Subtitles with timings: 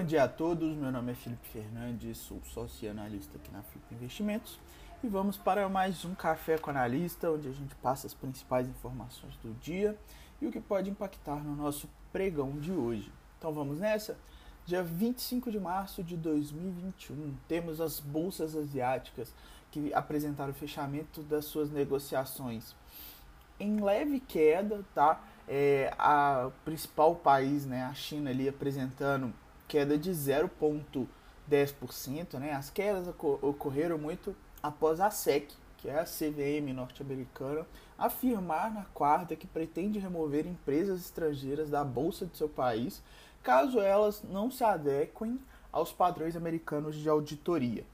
[0.00, 4.58] dia a todos, meu nome é Felipe Fernandes, sou sócio analista aqui na Flip Investimentos
[5.04, 9.36] e vamos para mais um Café com Analista, onde a gente passa as principais informações
[9.36, 9.96] do dia
[10.40, 13.12] e o que pode impactar no nosso pregão de hoje.
[13.38, 14.16] Então vamos nessa?
[14.64, 19.32] Dia 25 de março de 2021, temos as bolsas asiáticas
[19.70, 22.74] que apresentaram o fechamento das suas negociações
[23.60, 25.22] em leve queda, tá?
[25.46, 29.32] É, a principal país, né, a China ali apresentando
[29.72, 32.52] queda de 0,10%, né?
[32.52, 39.34] As quedas ocorreram muito após a SEC, que é a CVM norte-americana, afirmar na quarta
[39.34, 43.02] que pretende remover empresas estrangeiras da bolsa de seu país,
[43.42, 45.40] caso elas não se adequem
[45.72, 47.86] aos padrões americanos de auditoria.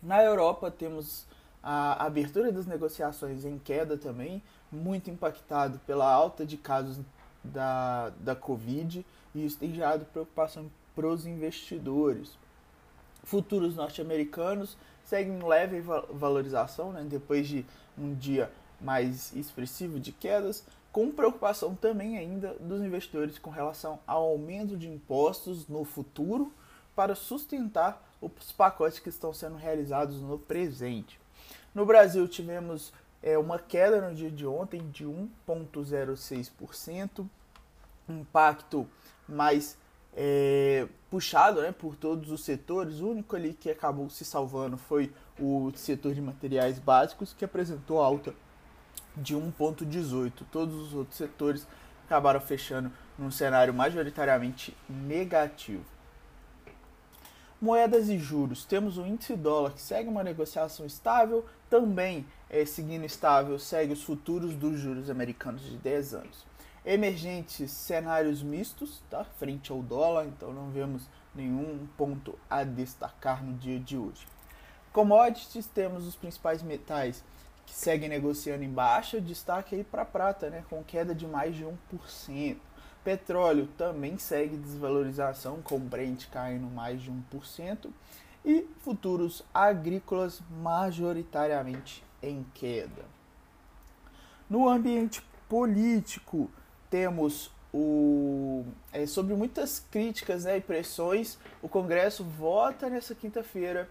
[0.00, 1.26] Na Europa temos
[1.60, 7.00] a abertura das negociações em queda também, muito impactado pela alta de casos
[7.42, 9.04] da, da Covid,
[9.34, 12.36] e isso tem gerado preocupação para os investidores.
[13.24, 17.64] Futuros norte-americanos seguem leve valorização, né, depois de
[17.96, 18.50] um dia
[18.80, 24.88] mais expressivo de quedas, com preocupação também ainda dos investidores com relação ao aumento de
[24.88, 26.52] impostos no futuro
[26.94, 31.18] para sustentar os pacotes que estão sendo realizados no presente.
[31.74, 37.28] No Brasil tivemos é, uma queda no dia de ontem de 1,06%,
[38.08, 38.88] impacto
[39.28, 39.76] mais
[40.16, 43.00] é, puxado né, por todos os setores.
[43.00, 48.00] O único ali que acabou se salvando foi o setor de materiais básicos, que apresentou
[48.00, 48.34] alta
[49.16, 50.32] de 1,18.
[50.50, 51.66] Todos os outros setores
[52.06, 55.84] acabaram fechando num cenário majoritariamente negativo.
[57.60, 58.64] Moedas e juros.
[58.64, 64.02] Temos o índice dólar que segue uma negociação estável, também é, seguindo estável, segue os
[64.02, 66.53] futuros dos juros americanos de 10 anos
[66.84, 69.24] emergentes cenários mistos, tá?
[69.24, 71.02] Frente ao dólar, então não vemos
[71.34, 74.26] nenhum ponto a destacar no dia de hoje.
[74.92, 77.24] Commodities, temos os principais metais
[77.66, 81.64] que seguem negociando em baixa, destaque aí para prata, né, com queda de mais de
[81.64, 82.56] 1%.
[83.02, 87.90] Petróleo também segue desvalorização, com Brent caindo mais de 1%.
[88.44, 93.04] E futuros agrícolas majoritariamente em queda.
[94.48, 96.50] No ambiente político,
[96.94, 103.90] temos o, é, sobre muitas críticas né, e pressões, o Congresso vota nessa quinta-feira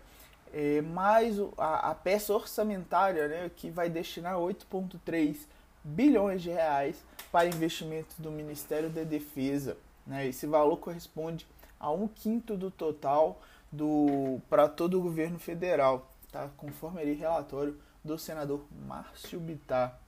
[0.54, 5.36] é, mais a, a, peça orçamentária né, que vai destinar 8,3
[5.84, 9.76] bilhões de reais para investimentos do Ministério da Defesa.
[10.08, 10.28] Né?
[10.28, 11.46] Esse valor corresponde
[11.78, 16.50] a um quinto do total do para todo o governo federal, tá?
[16.56, 20.00] conforme ali relatório do senador Márcio Bittar.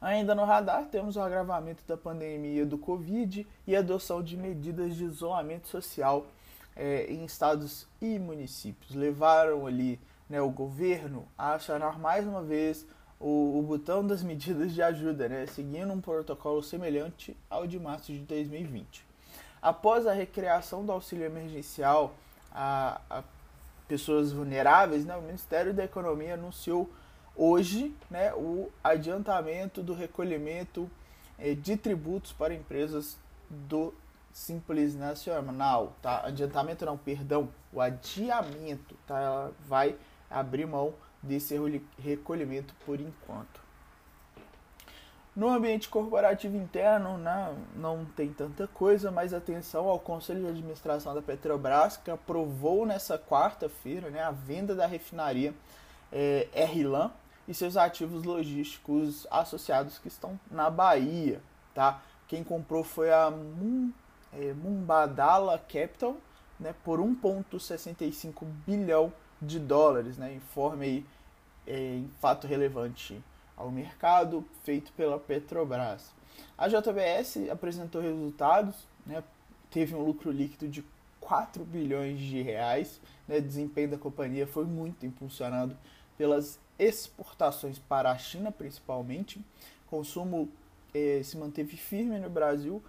[0.00, 4.94] Ainda no radar, temos o agravamento da pandemia do Covid e a adoção de medidas
[4.94, 6.26] de isolamento social
[6.74, 8.94] é, em estados e municípios.
[8.94, 9.98] Levaram ali
[10.28, 12.86] né, o governo a acionar mais uma vez
[13.18, 18.12] o, o botão das medidas de ajuda, né, seguindo um protocolo semelhante ao de março
[18.12, 19.04] de 2020.
[19.62, 22.14] Após a recriação do auxílio emergencial
[22.52, 23.22] a, a
[23.88, 26.90] pessoas vulneráveis, né, o Ministério da Economia anunciou
[27.36, 30.90] hoje né, o adiantamento do recolhimento
[31.38, 33.92] eh, de tributos para empresas do
[34.32, 36.26] Simples Nacional, tá?
[36.26, 39.18] Adiantamento não, perdão, o adiamento, tá?
[39.18, 39.96] Ela vai
[40.30, 40.92] abrir mão
[41.22, 41.54] desse
[41.98, 43.66] recolhimento por enquanto.
[45.34, 51.14] No ambiente corporativo interno, né, não tem tanta coisa, mas atenção ao Conselho de Administração
[51.14, 55.54] da Petrobras, que aprovou nessa quarta-feira né, a venda da refinaria
[56.10, 57.10] é, RLAN
[57.48, 61.40] e seus ativos logísticos associados que estão na Bahia,
[61.74, 62.02] tá?
[62.26, 63.92] Quem comprou foi a Mum,
[64.32, 66.16] é, Mumbadala Capital,
[66.58, 70.34] né, por 1,65 bilhão de dólares, né?
[70.34, 71.06] Informe aí
[71.66, 73.22] é, em fato relevante
[73.56, 76.12] ao mercado feito pela Petrobras.
[76.58, 78.76] A JBS apresentou resultados,
[79.06, 79.22] né,
[79.70, 80.84] teve um lucro líquido de
[81.20, 85.76] 4 bilhões de reais, né, desempenho da companhia foi muito impulsionado
[86.16, 89.44] pelas exportações para a China, principalmente.
[89.86, 90.48] Consumo
[90.94, 92.82] eh, se manteve firme no Brasil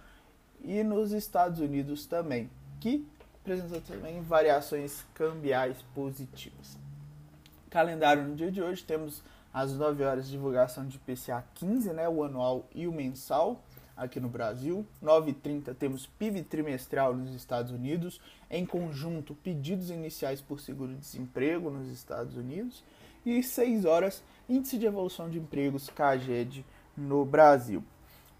[0.62, 3.06] e nos Estados Unidos também, que
[3.40, 6.76] apresenta também variações cambiais positivas.
[7.70, 9.22] Calendário no dia de hoje temos
[9.52, 13.62] às 9 horas divulgação de PCA 15, né, o anual e o mensal
[13.96, 14.86] aqui no Brasil.
[15.02, 18.20] 9h30 temos PIB trimestral nos Estados Unidos.
[18.50, 22.82] Em conjunto, pedidos iniciais por seguro-desemprego nos Estados Unidos
[23.24, 26.64] e 6 horas Índice de Evolução de Empregos CAGED
[26.96, 27.84] no Brasil.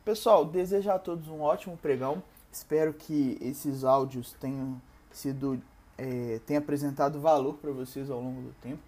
[0.04, 2.22] Pessoal, desejo a todos um ótimo pregão.
[2.50, 4.80] Espero que esses áudios tenham
[5.10, 5.60] sido
[5.98, 8.82] é, apresentado valor para vocês ao longo do tempo.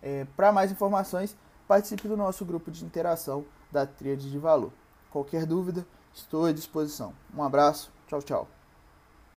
[0.00, 1.36] É, para mais informações,
[1.66, 4.72] participe do nosso grupo de interação da Tríade de Valor.
[5.10, 7.12] Qualquer dúvida, estou à disposição.
[7.36, 8.61] Um abraço, tchau, tchau.